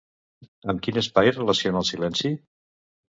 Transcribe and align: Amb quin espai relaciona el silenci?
Amb 0.71 0.79
quin 0.87 0.95
espai 1.01 1.29
relaciona 1.35 1.83
el 1.83 1.85
silenci? 1.91 2.33